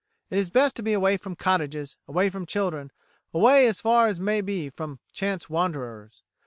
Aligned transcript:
It 0.31 0.39
is 0.39 0.49
best 0.49 0.75
to 0.77 0.81
be 0.81 0.93
away 0.93 1.15
from 1.17 1.35
cottages, 1.35 1.95
away 2.07 2.31
from 2.31 2.47
children, 2.47 2.89
away 3.35 3.67
as 3.67 3.79
far 3.81 4.07
as 4.07 4.19
may 4.19 4.41
be 4.41 4.67
from 4.71 4.97
chance 5.13 5.47
wanderers. 5.47 6.23